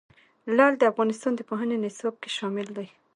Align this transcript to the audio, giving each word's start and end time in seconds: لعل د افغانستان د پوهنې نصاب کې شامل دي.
لعل 0.55 0.73
د 0.77 0.83
افغانستان 0.91 1.31
د 1.35 1.41
پوهنې 1.49 1.77
نصاب 1.83 2.13
کې 2.21 2.29
شامل 2.37 2.67
دي. 2.77 2.87